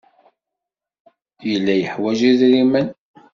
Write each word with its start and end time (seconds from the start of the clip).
Yella 1.49 1.73
yeḥwaj 1.75 2.19
idrimen. 2.31 2.87